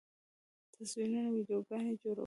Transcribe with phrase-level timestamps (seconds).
[0.75, 2.19] تصویرونه، ویډیوګانې جوړولی